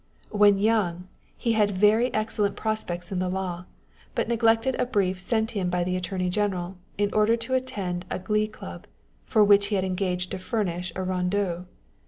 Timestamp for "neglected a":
4.27-4.85